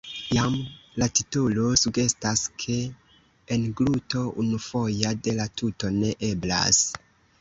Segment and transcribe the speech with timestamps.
[0.35, 0.53] Jam
[1.01, 2.77] la titolo sugestas, ke
[3.57, 6.83] engluto unufoja de la tuto ne eblas.